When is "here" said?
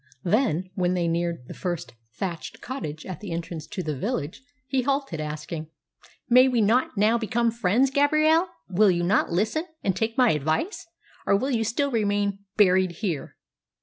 12.93-13.35